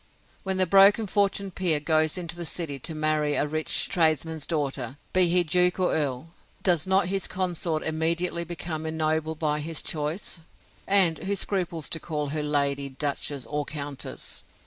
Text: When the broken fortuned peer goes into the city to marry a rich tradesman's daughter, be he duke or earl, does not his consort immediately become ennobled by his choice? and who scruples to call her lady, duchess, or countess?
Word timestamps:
When 0.41 0.57
the 0.57 0.65
broken 0.65 1.05
fortuned 1.05 1.53
peer 1.53 1.79
goes 1.79 2.17
into 2.17 2.35
the 2.35 2.43
city 2.43 2.79
to 2.79 2.95
marry 2.95 3.35
a 3.35 3.45
rich 3.45 3.87
tradesman's 3.87 4.47
daughter, 4.47 4.97
be 5.13 5.27
he 5.29 5.43
duke 5.43 5.79
or 5.79 5.93
earl, 5.93 6.31
does 6.63 6.87
not 6.87 7.09
his 7.09 7.27
consort 7.27 7.83
immediately 7.83 8.43
become 8.43 8.87
ennobled 8.87 9.37
by 9.37 9.59
his 9.59 9.83
choice? 9.83 10.39
and 10.87 11.19
who 11.19 11.35
scruples 11.35 11.87
to 11.89 11.99
call 11.99 12.29
her 12.29 12.41
lady, 12.41 12.89
duchess, 12.89 13.45
or 13.45 13.63
countess? 13.63 14.41